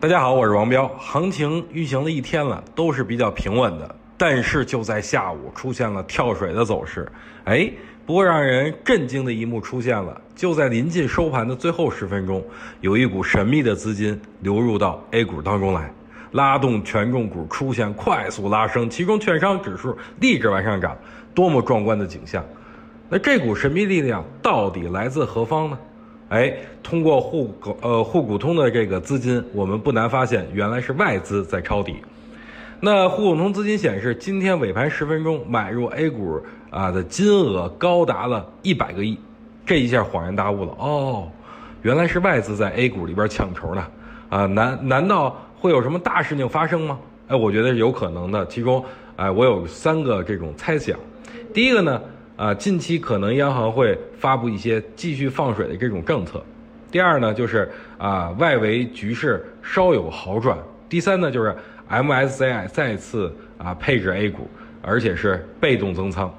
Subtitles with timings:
[0.00, 0.86] 大家好，我是王彪。
[0.96, 7.10] 行情运行了一天了，都是比较平稳的，但是就在下午出现了跳水的走势。
[7.42, 7.68] 哎，
[8.06, 12.44] 不过让人震惊的一幕出现了，就在临近收盘的最后十分钟，
[12.80, 15.92] 有一股神秘的资金流入到 A 股当中来，
[16.30, 20.96] 拉动权重股出现快速拉升，其中券商指数立直往上涨，
[21.34, 22.44] 多么壮观的景象！
[23.08, 25.78] 那这股神秘力量到底来自何方呢？
[26.28, 31.96] 哎，通过沪股呃沪股通的这个资金，我们不难发现，原来是外资在抄底。
[32.80, 39.18] 那沪股通资金显示，今天尾盘十分钟买入 A 股啊的金额高达了一百个亿，
[39.64, 41.28] 这一下恍然大悟了哦，
[41.80, 43.86] 原来是外资在 A 股里边抢筹呢
[44.28, 46.98] 啊难难道会有什么大事情发生吗？
[47.28, 48.44] 哎，我觉得是有可能的。
[48.48, 48.84] 其中
[49.16, 50.94] 哎，我有三个这种猜想。
[51.54, 51.98] 第一个呢。
[52.38, 56.40] 啊，近期可能央行会发布一些继续放水的这种政策。
[56.88, 60.56] 第二呢，就是啊，外围局势稍有好转。
[60.88, 61.52] 第三呢，就是
[61.90, 64.48] MSCI 再次啊配置 A 股，
[64.82, 66.32] 而且是被动增仓。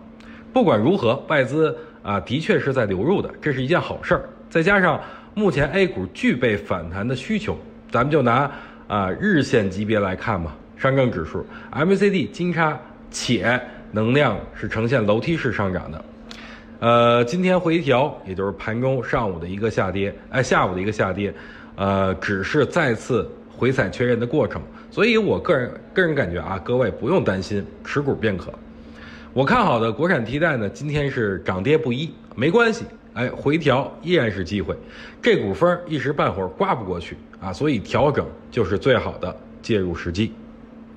[0.54, 4.30] 不管如何，外资啊的确是在流入的，这是一件好事儿。
[4.50, 5.00] 再加上
[5.34, 7.60] 目前 A 股具备反弹的需求，
[7.92, 8.50] 咱们就拿
[8.88, 10.56] 啊日线级别来看吧。
[10.78, 12.80] 上证指数 MACD 金叉
[13.12, 13.62] 且。
[13.92, 16.06] 能量是呈现楼梯式上涨的，
[16.80, 21.34] 呃，今天回调，也就是盘中上午的一个下跌，哎，下午的一个下跌，
[21.76, 28.54] 呃，只是再次回踩确认的过程，所以我个人个人感觉啊，各位不用担心，持股便可。
[29.34, 34.76] 我看好的国产替代呢，今天是涨跌不一，没关系，哎，回调依然是机会，
[35.22, 40.32] 这股风一时半会儿刮不过去啊，所以调整就是最好的介入时机。